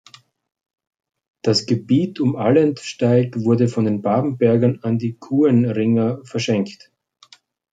Das 1.43 1.67
Gebiet 1.67 2.19
um 2.19 2.35
Allentsteig 2.35 3.35
wurde 3.39 3.67
von 3.67 3.85
den 3.85 4.01
Babenbergern 4.01 4.79
an 4.81 4.97
die 4.97 5.13
Kuenringer 5.13 6.21
verschenkt. 6.25 6.89